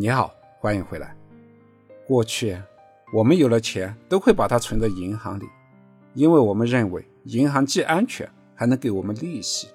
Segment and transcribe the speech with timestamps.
[0.00, 1.12] 你好，欢迎回来。
[2.06, 2.56] 过去，
[3.12, 5.44] 我们有了钱都会把它存在银行里，
[6.14, 9.66] 因为我们认为银行既安全，还能给我们利息。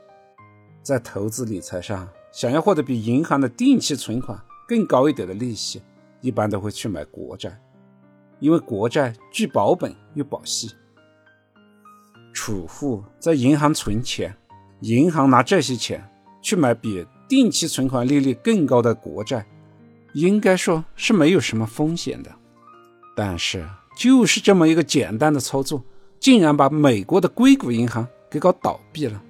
[0.81, 5.81] 在投资理财上，想要获得比银行的定期存款更高一点的利息，
[6.21, 7.59] 一般都会去买国债，
[8.39, 10.71] 因为国债既保本又保息。
[12.31, 14.33] 储户在银行存钱，
[14.79, 16.09] 银行拿这些钱
[16.41, 19.45] 去买比定期存款利率更高的国债。
[20.13, 22.31] 应该说是没有什么风险的，
[23.15, 23.67] 但是
[23.97, 25.83] 就是这么一个简单的操作，
[26.19, 29.21] 竟然把美国的硅谷银行给搞倒闭了。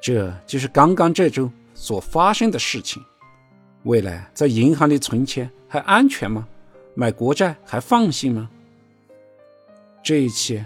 [0.00, 3.02] 这就是刚刚这周所发生的事情。
[3.84, 6.46] 未来在银行里存钱还安全吗？
[6.94, 8.50] 买国债还放心吗？
[10.02, 10.64] 这一期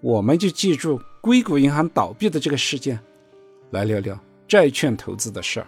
[0.00, 2.98] 我们就记住硅谷银行倒闭的这个事件，
[3.70, 5.66] 来聊聊债券投资的事儿。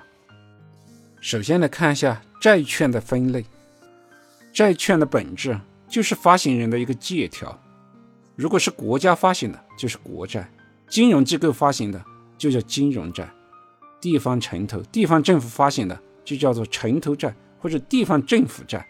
[1.20, 3.44] 首先来看一下债券的分类。
[4.52, 7.58] 债券的本质就是发行人的一个借条，
[8.36, 10.42] 如果是国家发行的，就是国债；
[10.88, 12.02] 金融机构发行的
[12.36, 13.24] 就叫金融债；
[14.00, 18.80] 地方城投、地方政府发行的就叫做城投债或者地方政府债；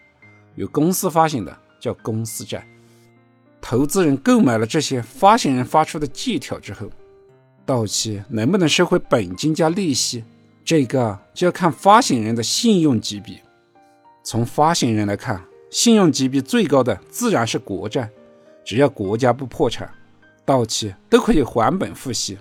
[0.55, 2.65] 有公司发行的叫公司债。
[3.61, 6.89] 投资人购买了这些发行人发出的借条之后，
[7.65, 10.23] 到期能不能收回本金加利息？
[10.69, 13.43] 这个就要看发行人的信用级别。
[14.23, 18.07] 从发行人来看，信用级别最高的自然是国债，
[18.63, 19.91] 只要国家不破产，
[20.45, 22.37] 到期都可以还本付息。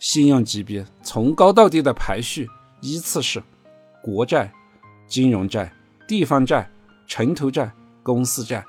[0.00, 2.48] 信用级别从高到低的排序
[2.80, 3.40] 依次是：
[4.02, 4.52] 国债、
[5.06, 5.72] 金融债、
[6.08, 6.68] 地方债、
[7.06, 7.70] 城投债、
[8.02, 8.64] 公司债。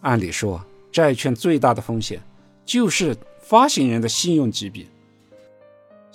[0.00, 2.22] 按理说，债券最大的风险
[2.64, 4.86] 就是发行人的信用级别。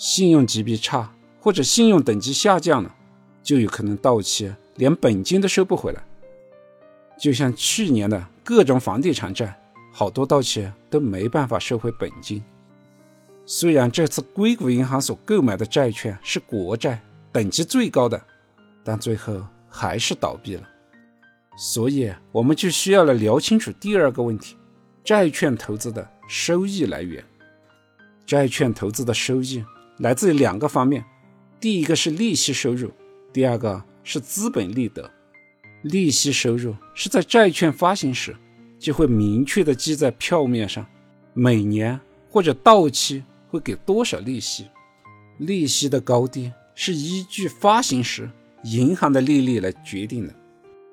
[0.02, 2.96] 信用级别差或者信用等级下降了，
[3.44, 6.04] 就有可能到期连本金都收不回来。
[7.20, 9.56] 就像去年的各种房地产债，
[9.94, 12.44] 好多到期都没办法收回本金。
[13.46, 17.00] 虽然这次硅谷银行所购买的债券是国债，
[17.32, 18.20] 等级最高的，
[18.84, 20.68] 但最后还是倒闭了。
[21.56, 24.58] 所以，我们就需要来聊清楚第二个问题：
[25.04, 27.24] 债券投资的收益来源。
[28.26, 29.64] 债券投资的收益。
[30.02, 31.06] 来自于两个方面，
[31.60, 32.92] 第一个是利息收入，
[33.32, 35.08] 第二个是资本利得。
[35.84, 38.36] 利息收入是在债券发行时
[38.80, 40.84] 就会明确的记在票面上，
[41.36, 42.00] 每年
[42.32, 44.66] 或者到期会给多少利息。
[45.38, 48.28] 利息的高低是依据发行时
[48.64, 50.34] 银行的利率来决定的。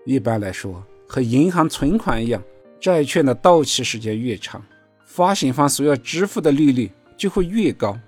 [0.05, 2.43] 一般来说，和银行存款一样，
[2.79, 4.63] 债券的到期时间越长，
[5.07, 7.99] 发行方所要支付的利率就会越高。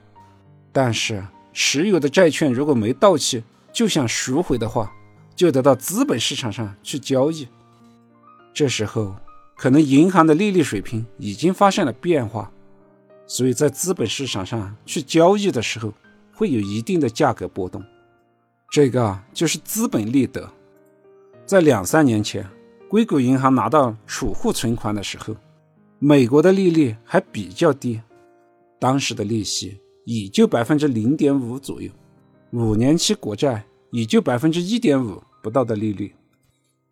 [0.73, 3.43] 但是，持有的债券如果没到期
[3.73, 4.93] 就想赎回的话，
[5.35, 7.49] 就得到资本市场上去交易。
[8.55, 9.17] 这时候，
[9.57, 12.51] 可能银行的利率水平已经发生了变化，
[13.27, 15.93] 所以在资本市场上去交易的时候，
[16.33, 17.83] 会有一定的价格波动。
[18.71, 20.49] 这个就是资本利得。
[21.45, 22.49] 在两三年前，
[22.89, 25.35] 硅谷银行拿到储户存款的时候，
[25.99, 28.01] 美国的利率还比较低，
[28.79, 29.81] 当时的利息。
[30.11, 31.89] 也就百分之零点五左右，
[32.51, 33.63] 五年期国债
[33.93, 36.13] 也就百分之一点五不到的利率。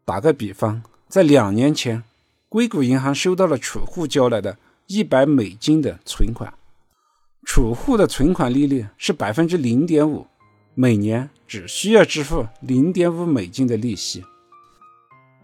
[0.05, 2.05] 打个比方，在两年前，
[2.49, 4.57] 硅谷银行收到了储户交来的
[4.87, 6.55] 一百美金的存款，
[7.45, 10.25] 储户的存款利率是百分之零点五，
[10.77, 14.23] 每年只需要支付零点五美金的利息。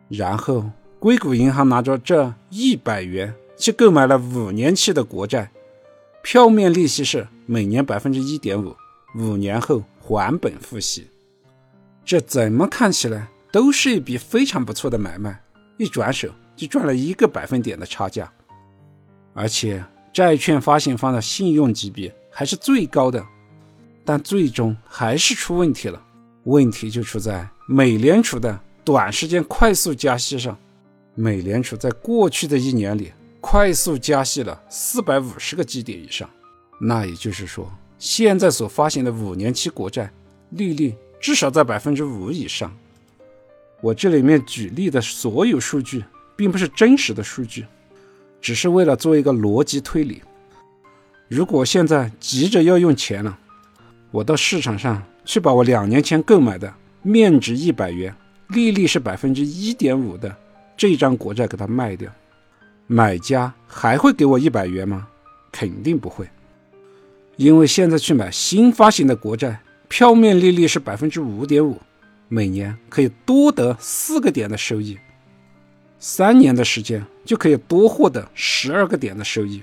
[0.08, 0.70] 然后，
[1.00, 5.50] 硅谷银行拿着这一百元去购买了五年期的国债。
[6.24, 8.74] 票面利息是每年百分之一点五，
[9.14, 11.06] 五年后还本付息，
[12.02, 15.38] 这怎么看起来都是一笔非常不错的买卖，
[15.76, 18.32] 一转手就赚了一个百分点的差价，
[19.34, 23.22] 而且债券发行方的信用级别还是最高的，
[24.02, 26.02] 但最终还是出问题了，
[26.44, 30.56] 问题就出在美联储的短时间快速加息上，
[31.14, 33.12] 美联储在过去的一年里。
[33.46, 36.28] 快速加息了四百五十个基点以上，
[36.80, 40.10] 那也就是说，现在所发行的五年期国债
[40.48, 42.74] 利率至少在百分之五以上。
[43.82, 46.02] 我这里面举例的所有数据，
[46.34, 47.66] 并不是真实的数据，
[48.40, 50.22] 只是为了做一个逻辑推理。
[51.28, 53.38] 如果现在急着要用钱了，
[54.10, 58.12] 我到市场上去把我两年前购买的面值一百元、
[58.48, 60.34] 利率是百分之一点五的
[60.78, 62.10] 这张国债给它卖掉。
[62.86, 65.08] 买家还会给我一百元吗？
[65.50, 66.28] 肯定不会，
[67.36, 71.80] 因为现在去买新发行的国债，票面利率是百分之五点五，
[72.28, 74.98] 每年可以多得四个点的收益，
[75.98, 79.62] 三年的时间就可以多获得十二个点的收益。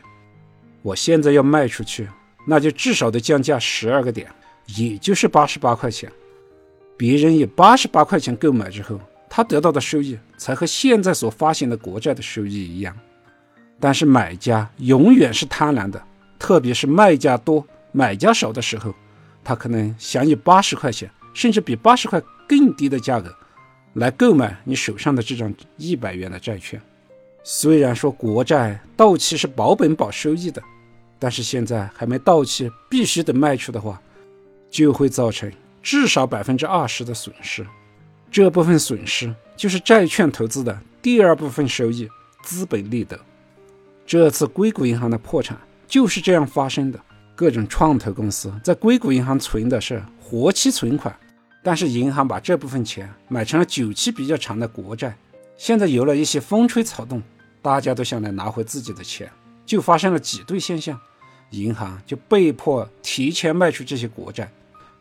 [0.82, 2.08] 我现在要卖出去，
[2.48, 4.28] 那就至少得降价十二个点，
[4.78, 6.12] 也就是八十八块钱。
[6.98, 12.98] 别人以八十八块钱购买之后，他得到的收益才和现在所发行的国债的收益一样。
[13.82, 16.02] 但是买家永远是贪婪的，
[16.40, 18.94] 特别是卖家多、买家少的时候，
[19.44, 23.36] 他可能想以八十块钱，甚至比八十块更低的价格
[23.96, 26.80] 来购买你手上的这张一百元的债券。
[27.44, 30.62] 虽然说国债到期是保本保收益的，
[31.18, 34.00] 但是现在还没到期，必须得卖出的话，
[34.70, 35.52] 就会造成
[35.82, 37.66] 至少百分之二十的损失。
[38.30, 42.08] 这部分损失就是债券投资的第二部分收益——
[42.46, 43.20] 资本利得。
[44.12, 47.00] 这次硅谷银行的破产就是这样发生的。
[47.34, 51.18] 各种创投公司在硅谷银行存的是活期存款，
[51.64, 55.16] 但是银行把这部分钱买成了久期比较长的国债。
[55.56, 57.24] 现在有了一些风吹草动，
[57.62, 59.32] 大家都想来拿回自己的钱，
[59.66, 61.00] 就发生了挤兑现象，
[61.52, 64.52] 银行就被迫提前卖出这些国债，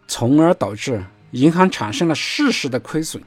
[0.07, 3.21] 从而导致银行产生了事实的亏损。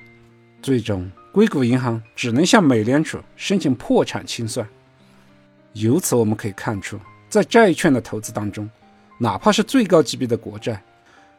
[0.62, 4.66] 最终，硅谷银行只能向美联储申请破产清算。
[5.74, 7.00] 由此我们可以看出，
[7.30, 8.70] 在债券的投资当中，
[9.18, 10.82] 哪怕是最高级别的国债，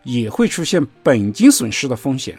[0.02, 2.38] 也会出现本金损失的风险。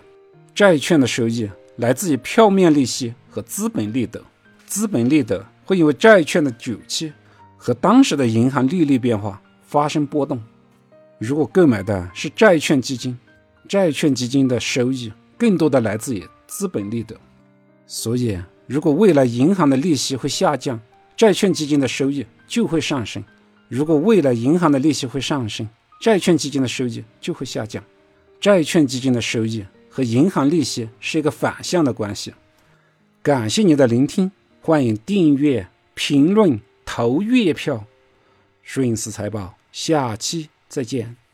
[0.53, 4.21] 债券的收益来自于票面利息和资本利得，
[4.65, 7.12] 资本利得会因为债券的久期
[7.57, 10.41] 和当时的银行利率变化发生波动。
[11.18, 13.18] 如果购买的是债券基金，
[13.68, 17.15] 债券基金的收益更多的来自于资本利得。
[17.88, 18.38] 所以，
[18.68, 20.80] 如果未来银行的利息会下降，
[21.17, 23.23] 债券基金的收益就会上升。
[23.67, 25.67] 如果未来银行的利息会上升，
[26.00, 27.83] 债券基金的收益就会下降。
[28.39, 32.33] 债券基金的收益和银行利息是一个反向的关系。
[33.23, 34.31] 感谢你的聆听，
[34.62, 37.85] 欢迎订阅、评论、投月票。
[38.62, 41.25] 顺思财宝，下期再见。